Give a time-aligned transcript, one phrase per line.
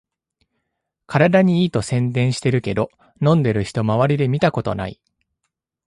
[1.05, 2.89] 体にいいと宣伝してるけど、
[3.21, 4.99] 飲んでる人まわりで見たことない